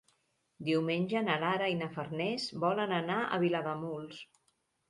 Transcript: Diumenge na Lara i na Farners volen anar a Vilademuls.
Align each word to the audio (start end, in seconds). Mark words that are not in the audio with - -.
Diumenge 0.69 1.21
na 1.25 1.35
Lara 1.43 1.69
i 1.73 1.77
na 1.83 1.89
Farners 1.97 2.47
volen 2.65 2.97
anar 3.03 3.19
a 3.37 3.41
Vilademuls. 3.47 4.27